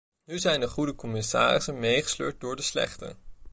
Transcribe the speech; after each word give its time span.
Nu 0.25 0.37
zijn 0.39 0.59
de 0.59 0.67
goede 0.67 0.95
commissarissen 0.95 1.79
meegesleurd 1.79 2.39
door 2.41 2.55
de 2.55 2.61
slechte. 2.61 3.15